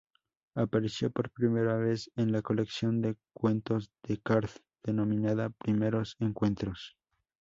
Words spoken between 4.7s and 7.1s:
denominada, "Primeros encuentros".